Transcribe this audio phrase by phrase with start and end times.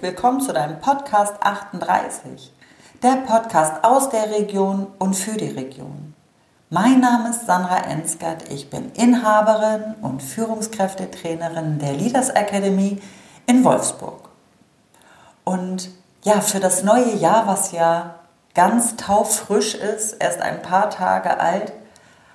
[0.00, 2.50] willkommen zu deinem Podcast 38,
[3.02, 6.14] der Podcast aus der Region und für die Region.
[6.70, 13.02] Mein Name ist Sandra Enskert, ich bin Inhaberin und Führungskräftetrainerin der Leaders Academy
[13.44, 14.30] in Wolfsburg.
[15.44, 15.90] Und
[16.22, 18.14] ja, für das neue Jahr, was ja
[18.54, 21.74] ganz taufrisch ist, erst ein paar Tage alt,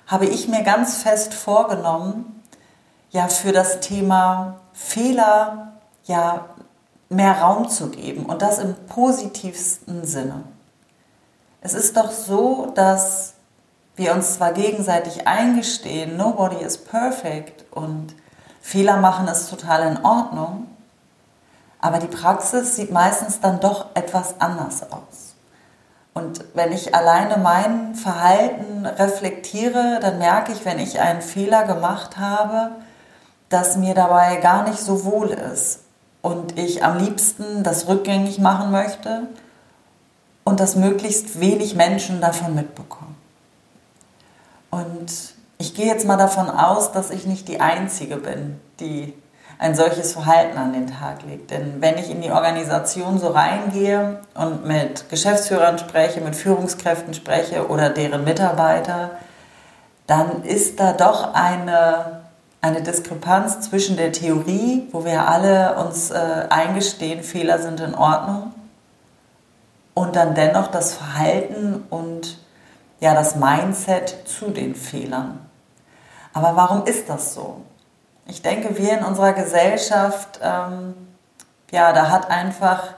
[0.06, 2.40] habe ich mir ganz fest vorgenommen,
[3.10, 5.72] ja, für das Thema Fehler,
[6.06, 6.46] ja,
[7.08, 10.42] mehr Raum zu geben und das im positivsten Sinne.
[11.60, 13.34] Es ist doch so, dass
[13.96, 18.14] wir uns zwar gegenseitig eingestehen, nobody is perfect und
[18.60, 20.66] Fehler machen ist total in Ordnung,
[21.80, 25.34] aber die Praxis sieht meistens dann doch etwas anders aus.
[26.14, 32.16] Und wenn ich alleine mein Verhalten reflektiere, dann merke ich, wenn ich einen Fehler gemacht
[32.16, 32.72] habe,
[33.50, 35.85] dass mir dabei gar nicht so wohl ist
[36.22, 39.22] und ich am liebsten das rückgängig machen möchte
[40.44, 43.16] und dass möglichst wenig Menschen davon mitbekommen.
[44.70, 49.14] Und ich gehe jetzt mal davon aus, dass ich nicht die Einzige bin, die
[49.58, 51.50] ein solches Verhalten an den Tag legt.
[51.50, 57.68] Denn wenn ich in die Organisation so reingehe und mit Geschäftsführern spreche, mit Führungskräften spreche
[57.68, 59.12] oder deren Mitarbeiter,
[60.06, 62.25] dann ist da doch eine
[62.66, 68.52] eine Diskrepanz zwischen der Theorie, wo wir alle uns äh, eingestehen, Fehler sind in Ordnung,
[69.94, 72.38] und dann dennoch das Verhalten und
[73.00, 75.38] ja, das Mindset zu den Fehlern.
[76.34, 77.62] Aber warum ist das so?
[78.26, 80.94] Ich denke, wir in unserer Gesellschaft, ähm,
[81.70, 82.94] ja, da hat einfach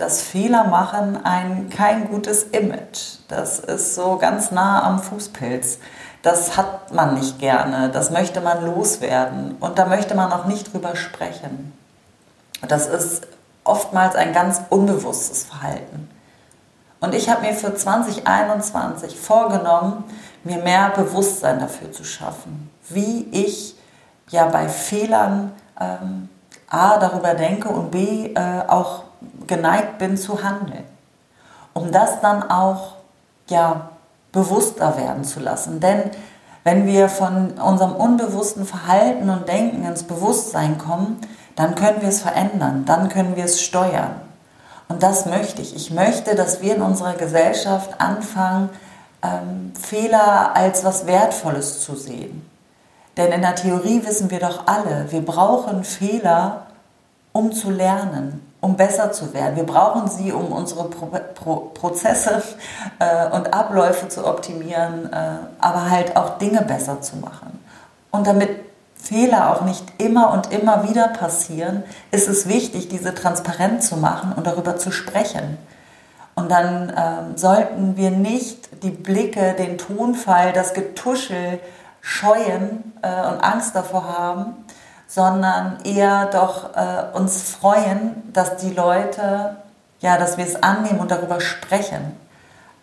[0.00, 3.18] das Fehlermachen ein kein gutes Image.
[3.28, 5.78] Das ist so ganz nah am Fußpilz
[6.22, 10.72] das hat man nicht gerne, das möchte man loswerden und da möchte man auch nicht
[10.72, 11.72] drüber sprechen.
[12.68, 13.26] Das ist
[13.64, 16.10] oftmals ein ganz unbewusstes Verhalten.
[17.00, 20.04] Und ich habe mir für 2021 vorgenommen,
[20.44, 23.76] mir mehr Bewusstsein dafür zu schaffen, wie ich
[24.28, 26.28] ja bei Fehlern ähm,
[26.68, 29.04] A darüber denke und B äh, auch
[29.46, 30.84] geneigt bin zu handeln.
[31.72, 32.94] Um das dann auch
[33.48, 33.90] ja
[34.32, 35.80] bewusster werden zu lassen.
[35.80, 36.10] Denn
[36.64, 41.20] wenn wir von unserem unbewussten Verhalten und Denken ins Bewusstsein kommen,
[41.56, 44.20] dann können wir es verändern, dann können wir es steuern.
[44.88, 45.74] Und das möchte ich.
[45.74, 48.70] Ich möchte, dass wir in unserer Gesellschaft anfangen,
[49.22, 52.48] ähm, Fehler als was Wertvolles zu sehen.
[53.16, 56.66] Denn in der Theorie wissen wir doch alle, wir brauchen Fehler,
[57.32, 59.56] um zu lernen, um besser zu werden.
[59.56, 62.42] Wir brauchen sie, um unsere Pro Pro Prozesse
[62.98, 67.58] äh, und Abläufe zu optimieren, äh, aber halt auch Dinge besser zu machen.
[68.10, 68.50] Und damit
[68.94, 74.32] Fehler auch nicht immer und immer wieder passieren, ist es wichtig, diese transparent zu machen
[74.36, 75.56] und darüber zu sprechen.
[76.34, 81.60] Und dann ähm, sollten wir nicht die Blicke, den Tonfall, das Getuschel
[82.00, 84.54] scheuen äh, und Angst davor haben,
[85.10, 89.56] sondern eher doch äh, uns freuen, dass die Leute,
[89.98, 92.16] ja, dass wir es annehmen und darüber sprechen.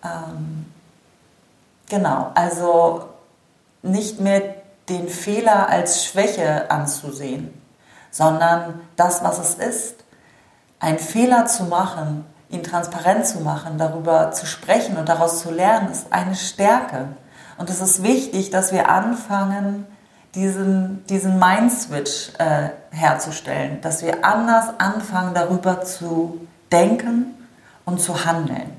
[0.04, 0.66] Ähm,
[1.90, 3.06] genau, also
[3.82, 4.42] nicht mehr
[4.90, 7.54] den Fehler als Schwäche anzusehen,
[8.12, 10.04] sondern das, was es ist.
[10.82, 15.94] Einen Fehler zu machen, ihn transparent zu machen, darüber zu sprechen und daraus zu lernen,
[15.94, 17.08] ist eine Stärke.
[17.58, 19.86] Und es ist wichtig, dass wir anfangen,
[20.38, 27.34] diesen, diesen Mind-Switch äh, herzustellen, dass wir anders anfangen, darüber zu denken
[27.86, 28.72] und zu handeln.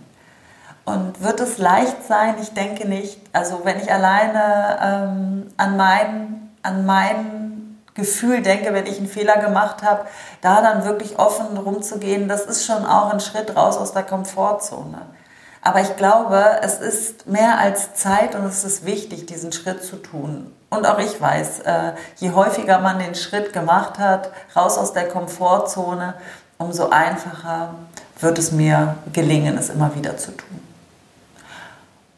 [0.85, 2.37] Und wird es leicht sein?
[2.41, 3.21] Ich denke nicht.
[3.33, 9.39] Also wenn ich alleine ähm, an, mein, an mein Gefühl denke, wenn ich einen Fehler
[9.39, 10.07] gemacht habe,
[10.41, 15.03] da dann wirklich offen rumzugehen, das ist schon auch ein Schritt raus aus der Komfortzone.
[15.63, 19.97] Aber ich glaube, es ist mehr als Zeit und es ist wichtig, diesen Schritt zu
[19.97, 20.53] tun.
[20.71, 25.09] Und auch ich weiß, äh, je häufiger man den Schritt gemacht hat, raus aus der
[25.09, 26.15] Komfortzone,
[26.59, 27.75] umso einfacher
[28.21, 30.61] wird es mir gelingen, es immer wieder zu tun.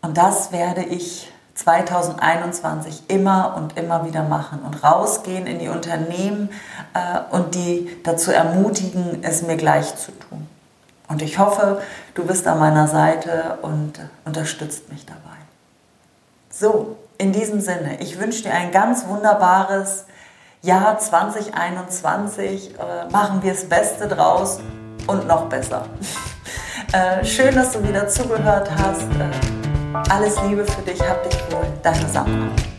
[0.02, 6.48] Und das werde ich 2021 immer und immer wieder machen und rausgehen in die Unternehmen
[6.94, 10.48] äh, und die dazu ermutigen, es mir gleich zu tun.
[11.10, 11.82] Und ich hoffe,
[12.14, 15.18] du bist an meiner Seite und unterstützt mich dabei.
[16.48, 20.04] So, in diesem Sinne, ich wünsche dir ein ganz wunderbares
[20.62, 22.78] Jahr 2021.
[22.78, 24.60] Äh, machen wir das Beste draus
[25.08, 25.86] und noch besser.
[26.92, 29.02] äh, schön, dass du wieder zugehört hast.
[29.02, 31.66] Äh, alles Liebe für dich, hab dich wohl.
[31.82, 32.69] Deine Sandra.